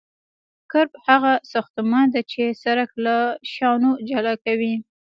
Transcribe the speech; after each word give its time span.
کرب 0.71 0.91
هغه 1.07 1.33
ساختمان 1.51 2.05
دی 2.13 2.21
چې 2.31 2.43
سرک 2.63 2.89
له 3.05 3.17
شانو 3.53 3.91
جلا 4.09 4.33
کوي 4.45 4.75